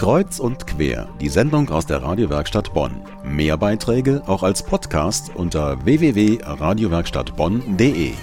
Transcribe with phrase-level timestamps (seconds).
[0.00, 3.04] Kreuz und quer, die Sendung aus der Radiowerkstatt Bonn.
[3.22, 8.14] Mehr Beiträge auch als Podcast unter www.radiowerkstattbonn.de.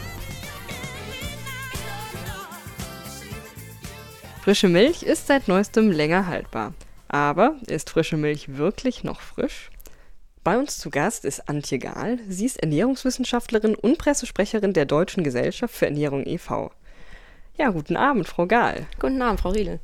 [4.42, 6.74] Frische Milch ist seit neuestem länger haltbar.
[7.10, 9.70] Aber ist frische Milch wirklich noch frisch?
[10.44, 12.18] Bei uns zu Gast ist Antje Gahl.
[12.28, 16.72] Sie ist Ernährungswissenschaftlerin und Pressesprecherin der Deutschen Gesellschaft für Ernährung e.V.
[17.60, 18.86] Ja, guten Abend, Frau Gahl.
[19.00, 19.80] Guten Abend, Frau Riedel.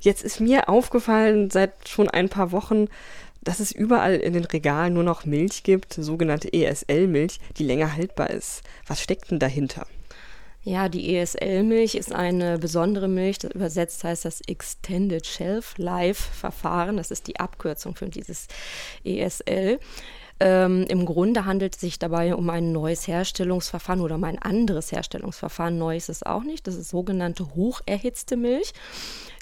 [0.00, 2.86] Jetzt ist mir aufgefallen seit schon ein paar Wochen,
[3.42, 8.30] dass es überall in den Regalen nur noch Milch gibt, sogenannte ESL-Milch, die länger haltbar
[8.30, 8.62] ist.
[8.86, 9.86] Was steckt denn dahinter?
[10.62, 13.38] Ja, die ESL-Milch ist eine besondere Milch.
[13.38, 16.96] Das übersetzt heißt das Extended Shelf Life Verfahren.
[16.96, 18.48] Das ist die Abkürzung für dieses
[19.04, 19.78] ESL.
[20.40, 24.92] Ähm, Im Grunde handelt es sich dabei um ein neues Herstellungsverfahren oder um ein anderes
[24.92, 25.78] Herstellungsverfahren.
[25.78, 26.66] Neu ist es auch nicht.
[26.66, 28.72] Das ist sogenannte hocherhitzte Milch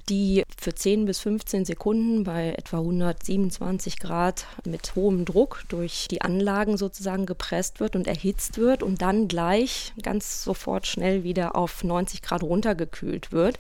[0.09, 6.23] die für 10 bis 15 Sekunden bei etwa 127 Grad mit hohem Druck durch die
[6.23, 11.83] Anlagen sozusagen gepresst wird und erhitzt wird und dann gleich ganz sofort schnell wieder auf
[11.83, 13.59] 90 Grad runtergekühlt wird.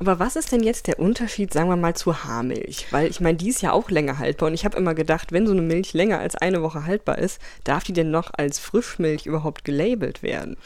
[0.00, 2.86] Aber was ist denn jetzt der Unterschied, sagen wir mal, zu Haarmilch?
[2.92, 5.46] Weil ich meine, die ist ja auch länger haltbar und ich habe immer gedacht, wenn
[5.46, 9.26] so eine Milch länger als eine Woche haltbar ist, darf die denn noch als Frischmilch
[9.26, 10.56] überhaupt gelabelt werden?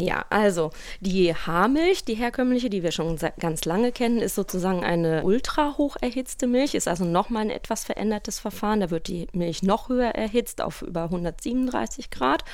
[0.00, 0.70] Ja, also
[1.00, 5.96] die Haarmilch, die herkömmliche, die wir schon ganz lange kennen, ist sozusagen eine ultra hoch
[6.00, 8.80] erhitzte Milch, ist also nochmal ein etwas verändertes Verfahren.
[8.80, 12.44] Da wird die Milch noch höher erhitzt auf über 137 Grad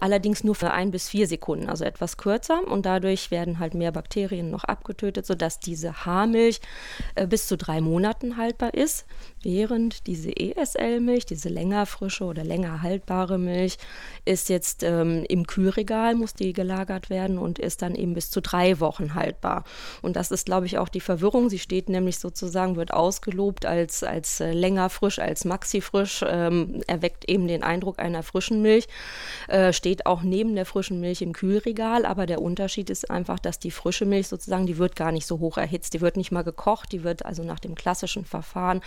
[0.00, 3.92] allerdings nur für ein bis vier Sekunden, also etwas kürzer und dadurch werden halt mehr
[3.92, 6.60] Bakterien noch abgetötet, sodass diese Haarmilch
[7.14, 9.06] äh, bis zu drei Monaten haltbar ist,
[9.46, 13.78] während diese ESL-Milch, diese länger frische oder länger haltbare Milch,
[14.24, 18.42] ist jetzt ähm, im Kühlregal, muss die gelagert werden und ist dann eben bis zu
[18.42, 19.62] drei Wochen haltbar.
[20.02, 21.48] Und das ist, glaube ich, auch die Verwirrung.
[21.48, 26.82] Sie steht nämlich sozusagen, wird ausgelobt als, als äh, länger frisch, als maxi frisch, ähm,
[26.88, 28.88] erweckt eben den Eindruck einer frischen Milch,
[29.46, 33.60] äh, steht auch neben der frischen Milch im Kühlregal, aber der Unterschied ist einfach, dass
[33.60, 36.42] die frische Milch sozusagen, die wird gar nicht so hoch erhitzt, die wird nicht mal
[36.42, 38.80] gekocht, die wird also nach dem klassischen Verfahren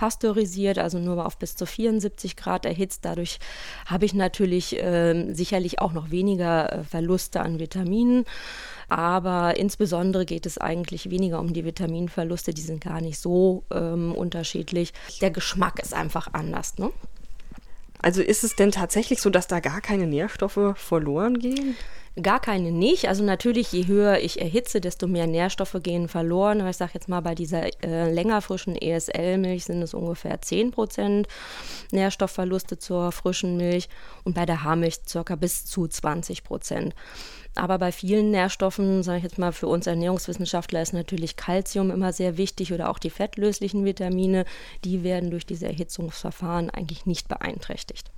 [0.00, 3.04] pasteurisiert, also nur auf bis zu 74 Grad erhitzt.
[3.04, 3.38] Dadurch
[3.84, 8.24] habe ich natürlich äh, sicherlich auch noch weniger äh, Verluste an Vitaminen.
[8.88, 14.14] Aber insbesondere geht es eigentlich weniger um die Vitaminverluste, die sind gar nicht so ähm,
[14.14, 14.94] unterschiedlich.
[15.20, 16.78] Der Geschmack ist einfach anders.
[16.78, 16.90] Ne?
[18.02, 21.76] Also ist es denn tatsächlich so, dass da gar keine Nährstoffe verloren gehen?
[22.20, 23.08] Gar keine nicht.
[23.08, 26.60] Also natürlich, je höher ich erhitze, desto mehr Nährstoffe gehen verloren.
[26.60, 30.72] Aber ich sage jetzt mal, bei dieser äh, länger frischen ESL-Milch sind es ungefähr 10
[30.72, 31.28] Prozent
[31.92, 33.88] Nährstoffverluste zur frischen Milch
[34.24, 36.94] und bei der Haarmilch circa bis zu 20 Prozent.
[37.56, 42.12] Aber bei vielen Nährstoffen, sage ich jetzt mal, für uns Ernährungswissenschaftler ist natürlich Kalzium immer
[42.12, 44.44] sehr wichtig oder auch die fettlöslichen Vitamine.
[44.84, 48.10] Die werden durch diese Erhitzungsverfahren eigentlich nicht beeinträchtigt.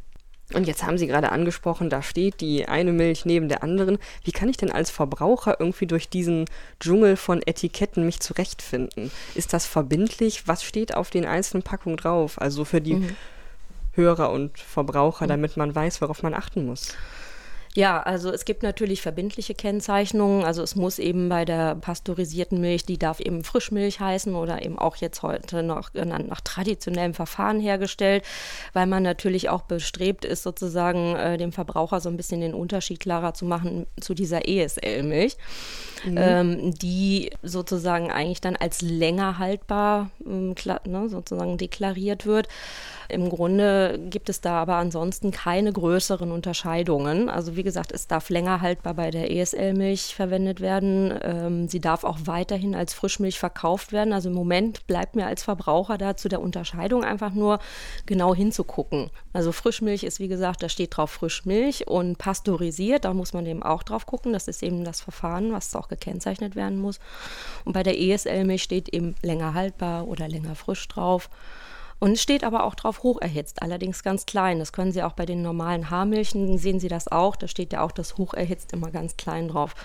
[0.54, 3.98] Und jetzt haben Sie gerade angesprochen, da steht die eine Milch neben der anderen.
[4.24, 6.44] Wie kann ich denn als Verbraucher irgendwie durch diesen
[6.80, 9.10] Dschungel von Etiketten mich zurechtfinden?
[9.34, 10.46] Ist das verbindlich?
[10.46, 12.40] Was steht auf den einzelnen Packungen drauf?
[12.40, 13.16] Also für die mhm.
[13.92, 15.30] Hörer und Verbraucher, mhm.
[15.30, 16.94] damit man weiß, worauf man achten muss.
[17.74, 20.44] Ja, also es gibt natürlich verbindliche Kennzeichnungen.
[20.44, 24.78] Also es muss eben bei der pasteurisierten Milch, die darf eben Frischmilch heißen oder eben
[24.78, 28.24] auch jetzt heute noch genannt nach traditionellem Verfahren hergestellt,
[28.74, 33.00] weil man natürlich auch bestrebt ist, sozusagen äh, dem Verbraucher so ein bisschen den Unterschied
[33.00, 35.38] klarer zu machen zu dieser ESL-Milch,
[36.04, 36.18] mhm.
[36.18, 42.48] ähm, die sozusagen eigentlich dann als länger haltbar ähm, ne, sozusagen deklariert wird.
[43.12, 47.28] Im Grunde gibt es da aber ansonsten keine größeren Unterscheidungen.
[47.28, 51.18] Also wie gesagt, es darf länger haltbar bei der ESL-Milch verwendet werden.
[51.22, 54.12] Ähm, sie darf auch weiterhin als Frischmilch verkauft werden.
[54.12, 57.58] Also im Moment bleibt mir als Verbraucher da zu der Unterscheidung einfach nur
[58.06, 59.10] genau hinzugucken.
[59.32, 63.62] Also Frischmilch ist wie gesagt, da steht drauf Frischmilch und pasteurisiert, da muss man eben
[63.62, 64.32] auch drauf gucken.
[64.32, 67.00] Das ist eben das Verfahren, was auch gekennzeichnet werden muss.
[67.64, 71.30] Und bei der ESL-Milch steht eben länger haltbar oder länger frisch drauf.
[72.02, 74.58] Und es steht aber auch drauf hoch erhitzt, allerdings ganz klein.
[74.58, 77.36] Das können Sie auch bei den normalen Haarmilchen, sehen Sie das auch.
[77.36, 79.76] Da steht ja auch das hoch erhitzt immer ganz klein drauf.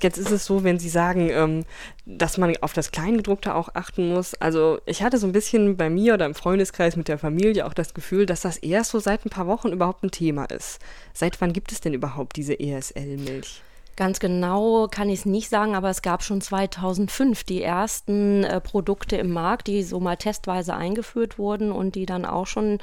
[0.00, 1.66] Jetzt ist es so, wenn Sie sagen, ähm,
[2.06, 4.32] dass man auf das Kleingedruckte auch achten muss.
[4.36, 7.74] Also ich hatte so ein bisschen bei mir oder im Freundeskreis mit der Familie auch
[7.74, 10.78] das Gefühl, dass das erst so seit ein paar Wochen überhaupt ein Thema ist.
[11.12, 13.60] Seit wann gibt es denn überhaupt diese ESL-Milch?
[13.96, 18.60] Ganz genau kann ich es nicht sagen, aber es gab schon 2005 die ersten äh,
[18.60, 22.78] Produkte im Markt, die so mal testweise eingeführt wurden und die dann auch schon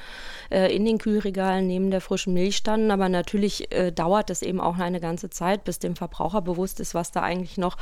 [0.52, 2.92] äh, in den Kühlregalen neben der frischen Milch standen.
[2.92, 6.94] Aber natürlich äh, dauert es eben auch eine ganze Zeit, bis dem Verbraucher bewusst ist,
[6.94, 7.78] was da eigentlich noch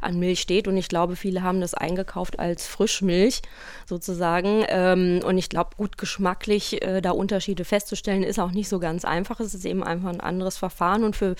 [0.00, 0.66] an Milch steht.
[0.66, 3.42] Und ich glaube, viele haben das eingekauft als Frischmilch
[3.86, 4.64] sozusagen.
[4.68, 9.04] Ähm, und ich glaube, gut geschmacklich äh, da Unterschiede festzustellen, ist auch nicht so ganz
[9.04, 9.38] einfach.
[9.38, 11.36] Es ist eben einfach ein anderes Verfahren und für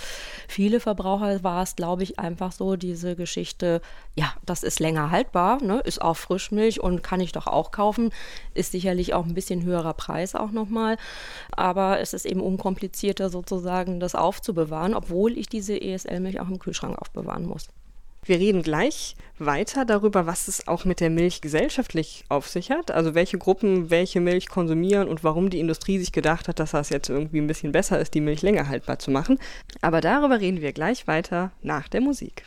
[0.46, 3.80] viele Verbraucher war es, glaube ich, einfach so diese Geschichte,
[4.14, 8.10] ja, das ist länger haltbar, ne, ist auch Frischmilch und kann ich doch auch kaufen,
[8.54, 10.96] ist sicherlich auch ein bisschen höherer Preis auch nochmal,
[11.52, 16.98] aber es ist eben unkomplizierter sozusagen, das aufzubewahren, obwohl ich diese ESL-Milch auch im Kühlschrank
[16.98, 17.68] aufbewahren muss.
[18.30, 22.92] Wir reden gleich weiter darüber, was es auch mit der Milch gesellschaftlich auf sich hat.
[22.92, 26.90] Also welche Gruppen welche Milch konsumieren und warum die Industrie sich gedacht hat, dass das
[26.90, 29.40] jetzt irgendwie ein bisschen besser ist, die Milch länger haltbar zu machen.
[29.80, 32.44] Aber darüber reden wir gleich weiter nach der Musik.